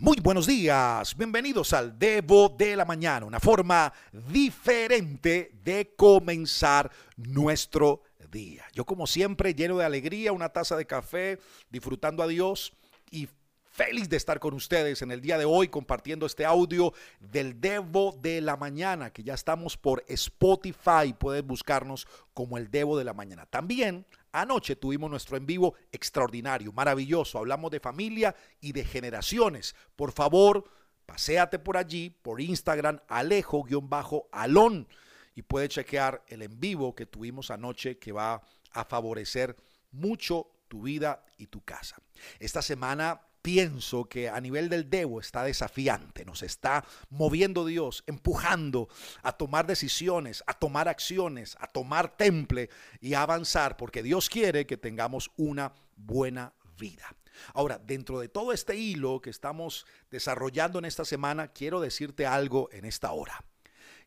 Muy 0.00 0.18
buenos 0.22 0.46
días, 0.46 1.16
bienvenidos 1.16 1.72
al 1.72 1.98
Devo 1.98 2.50
de 2.50 2.76
la 2.76 2.84
Mañana, 2.84 3.26
una 3.26 3.40
forma 3.40 3.92
diferente 4.32 5.50
de 5.64 5.92
comenzar 5.96 6.88
nuestro 7.16 8.04
día. 8.30 8.64
Yo 8.72 8.84
como 8.84 9.08
siempre 9.08 9.54
lleno 9.54 9.76
de 9.76 9.84
alegría, 9.84 10.32
una 10.32 10.50
taza 10.50 10.76
de 10.76 10.86
café, 10.86 11.40
disfrutando 11.68 12.22
a 12.22 12.28
Dios 12.28 12.72
y 13.10 13.28
feliz 13.72 14.08
de 14.08 14.16
estar 14.16 14.38
con 14.38 14.54
ustedes 14.54 15.02
en 15.02 15.10
el 15.10 15.20
día 15.20 15.36
de 15.36 15.46
hoy 15.46 15.66
compartiendo 15.66 16.26
este 16.26 16.44
audio 16.44 16.92
del 17.18 17.60
Devo 17.60 18.16
de 18.22 18.40
la 18.40 18.56
Mañana, 18.56 19.10
que 19.10 19.24
ya 19.24 19.34
estamos 19.34 19.76
por 19.76 20.04
Spotify, 20.06 21.12
puedes 21.18 21.44
buscarnos 21.44 22.06
como 22.34 22.56
el 22.56 22.70
Devo 22.70 22.96
de 22.98 23.04
la 23.04 23.14
Mañana. 23.14 23.46
También 23.46 24.06
anoche 24.32 24.76
tuvimos 24.76 25.10
nuestro 25.10 25.36
en 25.36 25.46
vivo 25.46 25.74
extraordinario, 25.92 26.72
maravilloso, 26.72 27.38
hablamos 27.38 27.70
de 27.70 27.80
familia 27.80 28.34
y 28.60 28.72
de 28.72 28.84
generaciones. 28.84 29.74
Por 29.96 30.12
favor, 30.12 30.64
paséate 31.06 31.58
por 31.58 31.76
allí, 31.76 32.10
por 32.10 32.40
Instagram, 32.40 33.00
alejo-alón, 33.08 34.88
y 35.34 35.42
puedes 35.42 35.70
chequear 35.70 36.24
el 36.28 36.42
en 36.42 36.58
vivo 36.58 36.94
que 36.94 37.06
tuvimos 37.06 37.50
anoche 37.50 37.98
que 37.98 38.12
va 38.12 38.42
a 38.72 38.84
favorecer 38.84 39.56
mucho 39.92 40.50
tu 40.68 40.82
vida 40.82 41.24
y 41.36 41.46
tu 41.46 41.64
casa. 41.64 41.96
Esta 42.38 42.60
semana 42.60 43.20
pienso 43.42 44.04
que 44.04 44.28
a 44.28 44.40
nivel 44.40 44.68
del 44.68 44.88
Debo 44.90 45.20
está 45.20 45.42
desafiante, 45.44 46.24
nos 46.24 46.42
está 46.42 46.84
moviendo 47.10 47.64
Dios, 47.64 48.04
empujando 48.06 48.88
a 49.22 49.32
tomar 49.32 49.66
decisiones, 49.66 50.42
a 50.46 50.54
tomar 50.54 50.88
acciones, 50.88 51.56
a 51.60 51.66
tomar 51.66 52.16
temple 52.16 52.70
y 53.00 53.14
a 53.14 53.22
avanzar, 53.22 53.76
porque 53.76 54.02
Dios 54.02 54.28
quiere 54.28 54.66
que 54.66 54.76
tengamos 54.76 55.30
una 55.36 55.72
buena 55.96 56.52
vida. 56.78 57.14
Ahora, 57.54 57.78
dentro 57.78 58.18
de 58.20 58.28
todo 58.28 58.52
este 58.52 58.76
hilo 58.76 59.20
que 59.20 59.30
estamos 59.30 59.86
desarrollando 60.10 60.78
en 60.78 60.84
esta 60.84 61.04
semana, 61.04 61.48
quiero 61.48 61.80
decirte 61.80 62.26
algo 62.26 62.68
en 62.72 62.84
esta 62.84 63.12
hora 63.12 63.44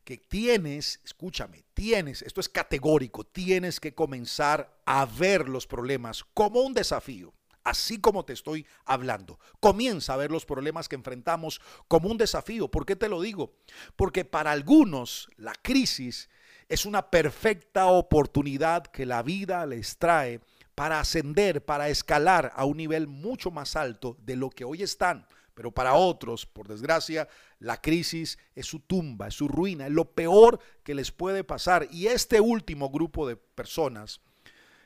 que 0.04 0.18
tienes, 0.18 1.00
escúchame, 1.04 1.64
tienes, 1.74 2.22
esto 2.22 2.40
es 2.40 2.48
categórico, 2.48 3.24
tienes 3.24 3.78
que 3.78 3.94
comenzar 3.94 4.82
a 4.84 5.06
ver 5.06 5.48
los 5.48 5.68
problemas 5.68 6.24
como 6.34 6.62
un 6.62 6.74
desafío 6.74 7.32
así 7.64 8.00
como 8.00 8.24
te 8.24 8.32
estoy 8.32 8.66
hablando. 8.84 9.38
Comienza 9.60 10.14
a 10.14 10.16
ver 10.16 10.30
los 10.30 10.44
problemas 10.44 10.88
que 10.88 10.96
enfrentamos 10.96 11.60
como 11.88 12.08
un 12.08 12.18
desafío. 12.18 12.68
¿Por 12.68 12.86
qué 12.86 12.96
te 12.96 13.08
lo 13.08 13.20
digo? 13.20 13.54
Porque 13.96 14.24
para 14.24 14.52
algunos 14.52 15.28
la 15.36 15.54
crisis 15.54 16.28
es 16.68 16.86
una 16.86 17.10
perfecta 17.10 17.86
oportunidad 17.86 18.86
que 18.86 19.06
la 19.06 19.22
vida 19.22 19.66
les 19.66 19.98
trae 19.98 20.40
para 20.74 21.00
ascender, 21.00 21.64
para 21.64 21.88
escalar 21.88 22.52
a 22.54 22.64
un 22.64 22.78
nivel 22.78 23.06
mucho 23.06 23.50
más 23.50 23.76
alto 23.76 24.16
de 24.20 24.36
lo 24.36 24.50
que 24.50 24.64
hoy 24.64 24.82
están. 24.82 25.26
Pero 25.54 25.70
para 25.70 25.94
otros, 25.94 26.46
por 26.46 26.66
desgracia, 26.66 27.28
la 27.58 27.80
crisis 27.80 28.38
es 28.54 28.66
su 28.66 28.80
tumba, 28.80 29.28
es 29.28 29.34
su 29.34 29.48
ruina, 29.48 29.86
es 29.86 29.92
lo 29.92 30.10
peor 30.12 30.60
que 30.82 30.94
les 30.94 31.12
puede 31.12 31.44
pasar. 31.44 31.88
Y 31.90 32.06
este 32.06 32.40
último 32.40 32.88
grupo 32.88 33.28
de 33.28 33.36
personas, 33.36 34.20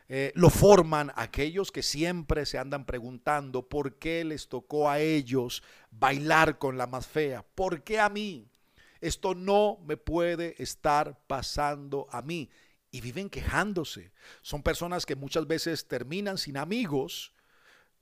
eh, 0.09 0.33
lo 0.35 0.51
forman 0.51 1.12
aquellos 1.17 1.73
que 1.73 1.83
siempre 1.83 2.47
se 2.47 2.59
andan 2.59 2.87
preguntando 2.87 3.69
por 3.69 3.99
qué 3.99 4.25
les 4.25 4.48
tocó 4.48 4.89
a 4.89 5.01
ellos 5.01 5.63
bailar 5.91 6.59
con 6.59 6.79
la 6.79 6.87
más 6.87 7.07
fea, 7.07 7.45
por 7.55 7.83
qué 7.83 7.98
a 7.98 8.09
mí. 8.09 8.48
Esto 9.01 9.35
no 9.35 9.79
me 9.85 9.97
puede 9.97 10.61
estar 10.63 11.19
pasando 11.27 12.07
a 12.11 12.23
mí. 12.23 12.51
Y 12.93 13.01
viven 13.01 13.29
quejándose. 13.29 14.13
Son 14.43 14.63
personas 14.63 15.05
que 15.05 15.17
muchas 15.17 15.47
veces 15.47 15.87
terminan 15.87 16.39
sin 16.39 16.57
amigos, 16.57 17.33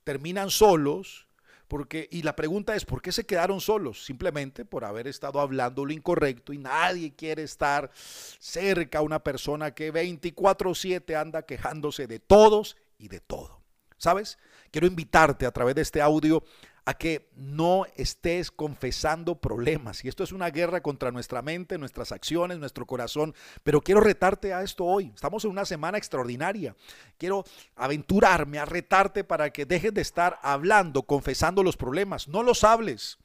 terminan 0.03 0.49
solos 0.49 1.27
porque, 1.67 2.07
y 2.11 2.21
la 2.21 2.35
pregunta 2.35 2.75
es, 2.75 2.85
¿por 2.85 3.01
qué 3.01 3.11
se 3.11 3.25
quedaron 3.25 3.59
solos? 3.61 4.05
Simplemente 4.05 4.65
por 4.65 4.85
haber 4.85 5.07
estado 5.07 5.39
hablando 5.39 5.85
lo 5.85 5.93
incorrecto 5.93 6.53
y 6.53 6.57
nadie 6.57 7.15
quiere 7.15 7.43
estar 7.43 7.91
cerca 8.39 8.99
a 8.99 9.01
una 9.01 9.23
persona 9.23 9.71
que 9.73 9.91
24/7 9.91 11.15
anda 11.15 11.43
quejándose 11.43 12.07
de 12.07 12.19
todos 12.19 12.77
y 12.97 13.07
de 13.07 13.19
todo. 13.19 13.61
¿Sabes? 13.97 14.37
Quiero 14.71 14.87
invitarte 14.87 15.45
a 15.45 15.51
través 15.51 15.75
de 15.75 15.81
este 15.81 16.01
audio 16.01 16.43
a 16.85 16.93
que 16.93 17.27
no 17.35 17.85
estés 17.95 18.51
confesando 18.51 19.39
problemas. 19.41 20.05
Y 20.05 20.07
esto 20.07 20.23
es 20.23 20.31
una 20.31 20.51
guerra 20.51 20.81
contra 20.81 21.11
nuestra 21.11 21.41
mente, 21.41 21.79
nuestras 21.79 22.11
acciones, 22.11 22.59
nuestro 22.59 22.85
corazón. 22.85 23.33
Pero 23.63 23.81
quiero 23.81 24.01
retarte 24.01 24.53
a 24.53 24.61
esto 24.61 24.85
hoy. 24.85 25.11
Estamos 25.13 25.43
en 25.45 25.51
una 25.51 25.65
semana 25.65 25.97
extraordinaria. 25.97 26.75
Quiero 27.17 27.43
aventurarme 27.75 28.59
a 28.59 28.65
retarte 28.65 29.23
para 29.23 29.49
que 29.51 29.65
dejes 29.65 29.93
de 29.95 30.01
estar 30.01 30.39
hablando, 30.43 31.03
confesando 31.03 31.63
los 31.63 31.75
problemas. 31.75 32.27
No 32.27 32.43
los 32.43 32.63
hables. 32.63 33.17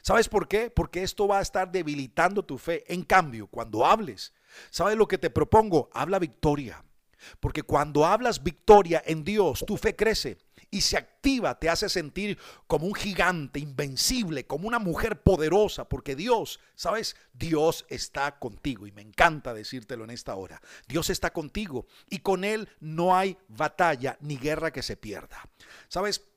¿Sabes 0.00 0.28
por 0.28 0.46
qué? 0.46 0.70
Porque 0.70 1.02
esto 1.02 1.26
va 1.26 1.40
a 1.40 1.42
estar 1.42 1.72
debilitando 1.72 2.44
tu 2.44 2.56
fe. 2.56 2.84
En 2.86 3.02
cambio, 3.02 3.48
cuando 3.48 3.84
hables, 3.84 4.32
¿sabes 4.70 4.96
lo 4.96 5.08
que 5.08 5.18
te 5.18 5.30
propongo? 5.30 5.90
Habla 5.92 6.20
victoria. 6.20 6.84
Porque 7.40 7.64
cuando 7.64 8.06
hablas 8.06 8.44
victoria 8.44 9.02
en 9.04 9.24
Dios, 9.24 9.64
tu 9.66 9.76
fe 9.76 9.96
crece 9.96 10.38
y 10.70 10.82
se 10.82 10.96
activa, 10.96 11.58
te 11.58 11.68
hace 11.68 11.88
sentir 11.88 12.38
como 12.66 12.86
un 12.86 12.94
gigante 12.94 13.58
invencible, 13.58 14.46
como 14.46 14.68
una 14.68 14.78
mujer 14.78 15.22
poderosa, 15.22 15.88
porque 15.88 16.14
Dios, 16.14 16.60
¿sabes? 16.74 17.16
Dios 17.32 17.86
está 17.88 18.38
contigo 18.38 18.86
y 18.86 18.92
me 18.92 19.02
encanta 19.02 19.54
decírtelo 19.54 20.04
en 20.04 20.10
esta 20.10 20.34
hora. 20.34 20.60
Dios 20.86 21.10
está 21.10 21.32
contigo 21.32 21.86
y 22.08 22.18
con 22.18 22.44
Él 22.44 22.68
no 22.80 23.16
hay 23.16 23.38
batalla 23.48 24.18
ni 24.20 24.36
guerra 24.36 24.72
que 24.72 24.82
se 24.82 24.96
pierda. 24.96 25.48
¿Sabes? 25.88 26.27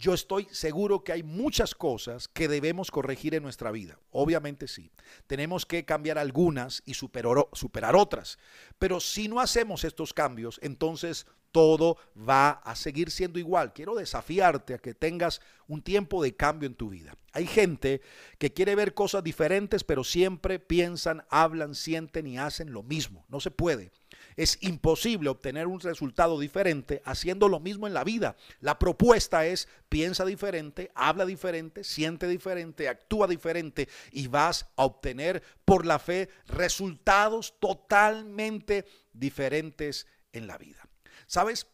Yo 0.00 0.14
estoy 0.14 0.48
seguro 0.50 1.04
que 1.04 1.12
hay 1.12 1.22
muchas 1.22 1.74
cosas 1.74 2.26
que 2.26 2.48
debemos 2.48 2.90
corregir 2.90 3.34
en 3.34 3.42
nuestra 3.42 3.70
vida. 3.70 3.98
Obviamente 4.10 4.66
sí. 4.66 4.90
Tenemos 5.26 5.66
que 5.66 5.84
cambiar 5.84 6.16
algunas 6.16 6.82
y 6.86 6.94
superar, 6.94 7.46
superar, 7.52 7.94
otras. 7.94 8.38
Pero 8.78 8.98
si 8.98 9.28
no 9.28 9.40
hacemos 9.40 9.84
estos 9.84 10.14
cambios, 10.14 10.58
entonces 10.62 11.26
todo 11.52 11.98
va 12.16 12.50
a 12.50 12.76
seguir 12.76 13.10
siendo 13.10 13.38
igual. 13.38 13.74
Quiero 13.74 13.94
desafiarte 13.94 14.72
a 14.72 14.78
que 14.78 14.94
tengas 14.94 15.42
un 15.68 15.82
tiempo 15.82 16.22
de 16.22 16.34
cambio 16.34 16.66
en 16.66 16.76
tu 16.76 16.88
vida. 16.88 17.14
Hay 17.32 17.46
gente 17.46 18.00
que 18.38 18.54
quiere 18.54 18.74
ver 18.74 18.94
cosas 18.94 19.22
diferentes, 19.22 19.84
pero 19.84 20.02
siempre 20.02 20.58
piensan, 20.58 21.24
hablan, 21.28 21.74
sienten 21.74 22.26
y 22.26 22.38
hacen 22.38 22.72
lo 22.72 22.82
mismo. 22.82 23.26
No 23.28 23.38
se 23.38 23.50
puede. 23.50 23.92
Es 24.36 24.58
imposible 24.60 25.28
obtener 25.28 25.66
un 25.66 25.80
resultado 25.80 26.38
diferente 26.38 27.02
haciendo 27.04 27.48
lo 27.48 27.60
mismo 27.60 27.86
en 27.86 27.94
la 27.94 28.04
vida. 28.04 28.36
La 28.60 28.78
propuesta 28.78 29.46
es 29.46 29.68
piensa 29.88 30.24
diferente, 30.24 30.90
habla 30.94 31.26
diferente, 31.26 31.84
siente 31.84 32.28
diferente, 32.28 32.88
actúa 32.88 33.26
diferente 33.26 33.88
y 34.12 34.28
vas 34.28 34.66
a 34.76 34.84
obtener 34.84 35.42
por 35.64 35.86
la 35.86 35.98
fe 35.98 36.28
resultados 36.46 37.54
totalmente 37.60 38.86
diferentes 39.12 40.06
en 40.32 40.46
la 40.46 40.58
vida. 40.58 40.88
¿Sabes? 41.26 41.66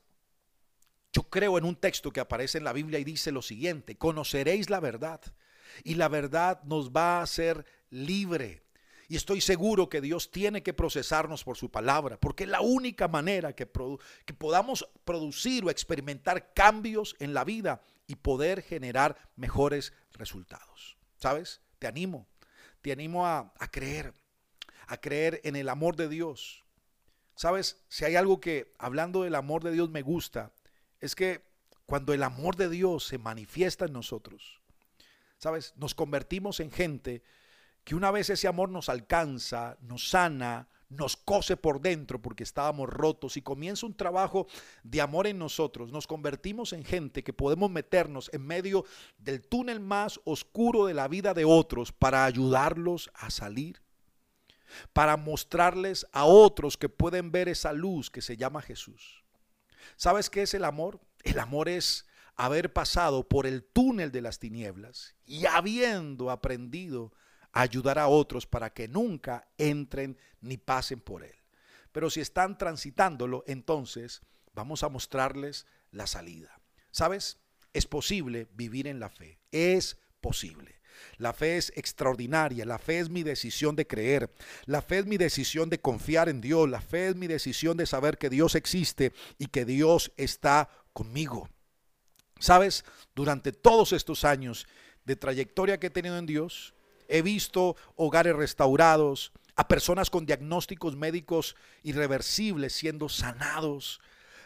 Yo 1.13 1.23
creo 1.25 1.57
en 1.57 1.65
un 1.65 1.77
texto 1.77 2.13
que 2.13 2.21
aparece 2.21 2.59
en 2.59 2.65
la 2.65 2.75
Biblia 2.75 2.99
y 2.99 3.05
dice 3.05 3.33
lo 3.33 3.41
siguiente, 3.41 3.97
conoceréis 3.97 4.69
la 4.69 4.81
verdad 4.81 5.21
y 5.83 5.95
la 5.95 6.09
verdad 6.09 6.63
nos 6.65 6.91
va 6.91 7.19
a 7.19 7.23
hacer 7.23 7.65
libre. 7.91 8.66
Y 9.09 9.17
estoy 9.17 9.41
seguro 9.41 9.89
que 9.89 10.01
Dios 10.01 10.31
tiene 10.31 10.63
que 10.63 10.75
procesarnos 10.75 11.45
por 11.45 11.57
su 11.57 11.71
palabra, 11.71 12.19
porque 12.19 12.45
es 12.45 12.51
la 12.51 12.61
única 12.61 13.09
manera 13.09 13.55
que, 13.55 13.69
que 14.25 14.35
podamos 14.35 14.89
producir 15.05 15.65
o 15.65 15.71
experimentar 15.71 16.53
cambios 16.55 17.15
en 17.19 17.33
la 17.35 17.45
vida 17.45 17.83
y 18.07 18.17
poder 18.17 18.63
generar 18.63 19.17
mejores 19.37 19.93
resultados. 20.13 20.97
¿Sabes? 21.19 21.61
Te 21.79 21.87
animo, 21.87 22.27
te 22.83 22.93
animo 22.93 23.27
a, 23.27 23.53
a 23.59 23.71
creer, 23.71 24.13
a 24.87 24.97
creer 24.97 25.41
en 25.45 25.57
el 25.57 25.69
amor 25.69 25.97
de 25.97 26.09
Dios, 26.09 26.67
Sabes, 27.37 27.85
si 27.89 28.07
hay 28.07 28.17
algo 28.17 28.41
que 28.41 28.75
hablando 28.79 29.23
del 29.23 29.35
amor 29.35 29.63
de 29.63 29.71
Dios 29.71 29.91
me 29.91 30.01
gusta, 30.01 30.53
es 31.01 31.15
que 31.15 31.43
cuando 31.85 32.15
el 32.15 32.23
amor 32.23 32.57
de 32.57 32.71
Dios 32.71 33.05
se 33.05 33.19
manifiesta 33.19 33.85
en 33.85 33.93
nosotros, 33.93 34.63
sabes, 35.37 35.75
nos 35.77 35.95
convertimos 35.95 36.61
en 36.61 36.71
gente 36.71 37.23
que 37.87 37.95
una 37.95 38.11
vez 38.11 38.31
ese 38.31 38.49
amor 38.49 38.69
nos 38.69 38.89
alcanza, 38.89 39.79
nos 39.81 40.11
sana, 40.11 40.69
nos 40.89 41.17
cose 41.17 41.57
por 41.57 41.81
dentro 41.81 42.21
porque 42.21 42.43
estábamos 42.43 42.89
rotos 42.89 43.37
y 43.37 43.43
comienza 43.43 43.87
un 43.87 43.97
trabajo 43.97 44.49
de 44.83 45.01
amor 45.01 45.29
en 45.29 45.39
nosotros, 45.39 45.93
nos 45.93 46.09
convertimos 46.09 46.73
en 46.73 46.85
gente 46.85 47.23
que 47.23 47.33
podemos 47.33 47.71
meternos 47.71 48.29
en 48.33 48.45
medio 48.45 48.85
del 49.19 49.41
túnel 49.41 49.79
más 49.79 50.21
oscuro 50.25 50.87
de 50.87 50.95
la 50.95 51.07
vida 51.07 51.33
de 51.33 51.45
otros 51.45 51.93
para 51.93 52.25
ayudarlos 52.25 53.09
a 53.15 53.31
salir 53.31 53.81
para 54.93 55.17
mostrarles 55.17 56.09
a 56.11 56.25
otros 56.25 56.77
que 56.77 56.89
pueden 56.89 57.31
ver 57.31 57.49
esa 57.49 57.73
luz 57.73 58.11
que 58.11 58.21
se 58.21 58.37
llama 58.37 58.63
Jesús. 58.63 59.23
¿Sabes 59.95 60.29
qué 60.29 60.43
es 60.43 60.55
el 60.55 60.65
amor? 60.65 61.01
El 61.23 61.39
amor 61.39 61.69
es 61.69 62.05
haber 62.35 62.73
pasado 62.73 63.29
por 63.29 63.47
el 63.47 63.63
túnel 63.63 64.11
de 64.11 64.23
las 64.23 64.41
tinieblas 64.41 65.15
y 65.25 65.47
habiendo 65.47 66.33
aprendido 66.33 67.13
a 67.13 67.26
ayudar 67.63 67.99
a 67.99 68.09
otros 68.09 68.47
para 68.47 68.71
que 68.73 68.87
nunca 68.87 69.49
entren 69.57 70.19
ni 70.41 70.59
pasen 70.59 71.01
por 71.01 71.25
él. 71.25 71.35
Pero 71.91 72.11
si 72.11 72.21
están 72.21 72.59
transitándolo, 72.59 73.45
entonces 73.47 74.21
vamos 74.53 74.83
a 74.83 74.91
mostrarles 74.91 75.67
la 75.91 76.07
salida. 76.07 76.61
¿Sabes? 76.91 77.39
Es 77.73 77.87
posible 77.87 78.49
vivir 78.55 78.87
en 78.87 79.01
la 79.01 79.09
fe. 79.09 79.39
Es 79.51 79.97
posible. 80.21 80.81
La 81.17 81.33
fe 81.33 81.57
es 81.57 81.73
extraordinaria, 81.77 82.65
la 82.65 82.79
fe 82.79 82.99
es 82.99 83.11
mi 83.11 83.23
decisión 83.23 83.77
de 83.77 83.87
creer, 83.87 84.31
la 84.65 84.81
fe 84.81 84.99
es 84.99 85.07
mi 85.07 85.19
decisión 85.19 85.69
de 85.69 85.79
confiar 85.79 86.31
en 86.31 86.41
Dios, 86.41 86.69
la 86.69 86.81
fe 86.81 87.09
es 87.09 87.17
mi 87.17 87.27
decisión 87.27 87.77
de 87.77 87.85
saber 87.85 88.17
que 88.17 88.31
Dios 88.31 88.55
existe 88.55 89.13
y 89.39 89.49
que 89.49 89.67
Dios 89.67 90.13
está 90.17 90.71
conmigo. 90.95 91.51
Sabes, 92.39 92.85
durante 93.15 93.53
todos 93.53 93.93
estos 93.93 94.25
años 94.25 94.67
de 95.05 95.17
trayectoria 95.17 95.79
que 95.79 95.89
he 95.89 95.91
tenido 95.91 96.17
en 96.17 96.25
Dios, 96.25 96.75
he 97.09 97.23
visto 97.23 97.77
hogares 97.97 98.37
restaurados, 98.37 99.33
a 99.57 99.69
personas 99.69 100.11
con 100.11 100.27
diagnósticos 100.27 100.97
médicos 100.97 101.57
irreversibles 101.83 102.75
siendo 102.75 103.09
sanados, 103.09 104.01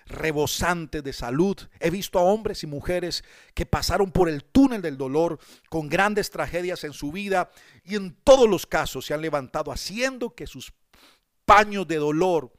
rebosantes 0.06 1.02
de 1.02 1.12
salud. 1.12 1.56
He 1.80 1.90
visto 1.90 2.18
a 2.18 2.22
hombres 2.22 2.62
y 2.62 2.66
mujeres 2.66 3.24
que 3.54 3.66
pasaron 3.66 4.12
por 4.12 4.28
el 4.28 4.44
túnel 4.44 4.82
del 4.82 4.96
dolor 4.96 5.38
con 5.68 5.88
grandes 5.88 6.30
tragedias 6.30 6.84
en 6.84 6.92
su 6.92 7.10
vida 7.10 7.50
y 7.84 7.96
en 7.96 8.14
todos 8.22 8.48
los 8.48 8.66
casos 8.66 9.06
se 9.06 9.14
han 9.14 9.20
levantado 9.20 9.72
haciendo 9.72 10.34
que 10.34 10.46
sus 10.46 10.72
paños 11.44 11.88
de 11.88 11.96
dolor 11.96 12.52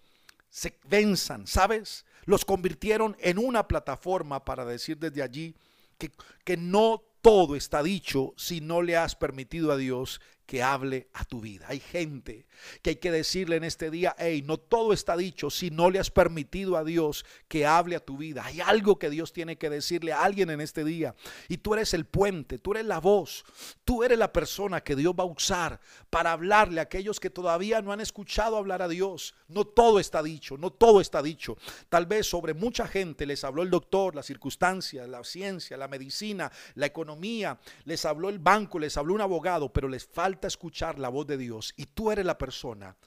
se 0.49 0.77
venzan, 0.89 1.47
¿sabes? 1.47 2.05
Los 2.25 2.43
convirtieron 2.43 3.15
en 3.21 3.37
una 3.37 3.67
plataforma 3.67 4.43
para 4.43 4.65
decir 4.65 4.97
desde 4.97 5.23
allí 5.23 5.55
que, 5.97 6.11
que 6.43 6.57
no 6.57 7.03
todo 7.21 7.55
está 7.55 7.83
dicho 7.83 8.33
si 8.37 8.61
no 8.61 8.81
le 8.81 8.97
has 8.97 9.15
permitido 9.15 9.71
a 9.71 9.77
Dios 9.77 10.21
que 10.51 10.61
hable 10.61 11.07
a 11.13 11.23
tu 11.23 11.39
vida. 11.39 11.65
Hay 11.69 11.79
gente 11.79 12.45
que 12.81 12.89
hay 12.89 12.95
que 12.97 13.09
decirle 13.09 13.55
en 13.55 13.63
este 13.63 13.89
día, 13.89 14.17
hey, 14.19 14.43
no 14.45 14.57
todo 14.57 14.91
está 14.91 15.15
dicho 15.15 15.49
si 15.49 15.71
no 15.71 15.89
le 15.89 15.97
has 15.97 16.11
permitido 16.11 16.75
a 16.75 16.83
Dios 16.83 17.25
que 17.47 17.65
hable 17.65 17.95
a 17.95 18.01
tu 18.01 18.17
vida. 18.17 18.43
Hay 18.43 18.59
algo 18.59 18.99
que 18.99 19.09
Dios 19.09 19.31
tiene 19.31 19.57
que 19.57 19.69
decirle 19.69 20.11
a 20.11 20.23
alguien 20.23 20.49
en 20.49 20.59
este 20.59 20.83
día. 20.83 21.15
Y 21.47 21.59
tú 21.59 21.73
eres 21.73 21.93
el 21.93 22.03
puente, 22.03 22.57
tú 22.57 22.71
eres 22.71 22.85
la 22.85 22.99
voz, 22.99 23.45
tú 23.85 24.03
eres 24.03 24.19
la 24.19 24.33
persona 24.33 24.81
que 24.81 24.97
Dios 24.97 25.13
va 25.17 25.23
a 25.23 25.27
usar 25.27 25.79
para 26.09 26.33
hablarle 26.33 26.81
a 26.81 26.83
aquellos 26.83 27.21
que 27.21 27.29
todavía 27.29 27.81
no 27.81 27.93
han 27.93 28.01
escuchado 28.01 28.57
hablar 28.57 28.81
a 28.81 28.89
Dios. 28.89 29.33
No 29.47 29.63
todo 29.63 30.01
está 30.01 30.21
dicho, 30.21 30.57
no 30.57 30.69
todo 30.69 30.99
está 30.99 31.23
dicho. 31.23 31.55
Tal 31.87 32.07
vez 32.07 32.27
sobre 32.27 32.53
mucha 32.53 32.87
gente 32.87 33.25
les 33.25 33.45
habló 33.45 33.63
el 33.63 33.69
doctor, 33.69 34.15
las 34.15 34.25
circunstancias, 34.25 35.07
la 35.07 35.23
ciencia, 35.23 35.77
la 35.77 35.87
medicina, 35.87 36.51
la 36.75 36.87
economía, 36.87 37.57
les 37.85 38.03
habló 38.03 38.27
el 38.27 38.39
banco, 38.39 38.79
les 38.79 38.97
habló 38.97 39.13
un 39.13 39.21
abogado, 39.21 39.71
pero 39.71 39.87
les 39.87 40.05
falta 40.05 40.40
escuchar 40.47 40.99
la 40.99 41.09
voz 41.09 41.27
de 41.27 41.37
Dios 41.37 41.73
y 41.77 41.85
tú 41.85 42.11
eres 42.11 42.25
la 42.25 42.37
persona 42.37 42.97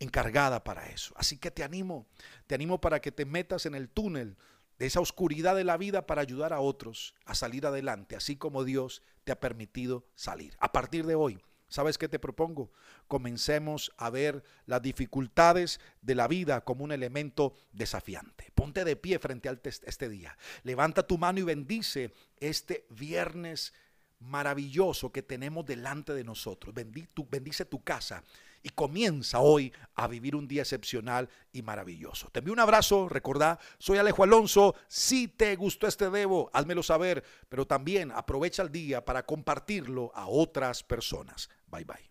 encargada 0.00 0.64
para 0.64 0.88
eso. 0.88 1.14
Así 1.16 1.38
que 1.38 1.50
te 1.50 1.62
animo, 1.62 2.08
te 2.46 2.54
animo 2.54 2.80
para 2.80 3.00
que 3.00 3.12
te 3.12 3.24
metas 3.24 3.66
en 3.66 3.74
el 3.74 3.88
túnel 3.88 4.36
de 4.78 4.86
esa 4.86 5.00
oscuridad 5.00 5.54
de 5.54 5.64
la 5.64 5.76
vida 5.76 6.06
para 6.06 6.22
ayudar 6.22 6.52
a 6.52 6.60
otros 6.60 7.14
a 7.26 7.34
salir 7.34 7.66
adelante, 7.66 8.16
así 8.16 8.36
como 8.36 8.64
Dios 8.64 9.02
te 9.24 9.32
ha 9.32 9.38
permitido 9.38 10.06
salir. 10.14 10.56
A 10.58 10.72
partir 10.72 11.04
de 11.04 11.14
hoy, 11.14 11.38
¿sabes 11.68 11.98
qué 11.98 12.08
te 12.08 12.18
propongo? 12.18 12.72
Comencemos 13.06 13.92
a 13.98 14.08
ver 14.08 14.42
las 14.64 14.80
dificultades 14.80 15.80
de 16.00 16.14
la 16.14 16.28
vida 16.28 16.64
como 16.64 16.82
un 16.82 16.92
elemento 16.92 17.52
desafiante. 17.72 18.50
Ponte 18.54 18.84
de 18.84 18.96
pie 18.96 19.18
frente 19.18 19.50
a 19.50 19.60
este 19.62 20.08
día. 20.08 20.38
Levanta 20.62 21.06
tu 21.06 21.18
mano 21.18 21.40
y 21.40 21.42
bendice 21.42 22.14
este 22.38 22.86
viernes 22.88 23.74
maravilloso 24.20 25.10
que 25.10 25.22
tenemos 25.22 25.66
delante 25.66 26.14
de 26.14 26.24
nosotros. 26.24 26.74
bendice 26.74 27.64
tu 27.64 27.82
casa 27.82 28.22
y 28.62 28.68
comienza 28.70 29.40
hoy 29.40 29.72
a 29.94 30.06
vivir 30.06 30.36
un 30.36 30.46
día 30.46 30.62
excepcional 30.62 31.28
y 31.52 31.62
maravilloso. 31.62 32.28
Te 32.30 32.40
envío 32.40 32.52
un 32.52 32.60
abrazo, 32.60 33.08
recordá, 33.08 33.58
soy 33.78 33.98
Alejo 33.98 34.22
Alonso. 34.22 34.74
Si 34.88 35.28
te 35.28 35.56
gustó 35.56 35.86
este 35.86 36.10
debo, 36.10 36.50
házmelo 36.52 36.82
saber, 36.82 37.24
pero 37.48 37.66
también 37.66 38.12
aprovecha 38.12 38.62
el 38.62 38.70
día 38.70 39.04
para 39.04 39.24
compartirlo 39.24 40.12
a 40.14 40.26
otras 40.28 40.82
personas. 40.82 41.48
Bye 41.66 41.84
bye. 41.84 42.09